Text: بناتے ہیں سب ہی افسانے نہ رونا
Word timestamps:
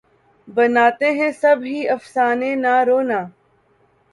بناتے 0.47 1.11
ہیں 1.11 1.31
سب 1.31 1.57
ہی 1.63 1.87
افسانے 1.89 2.53
نہ 2.55 2.73
رونا 2.87 3.21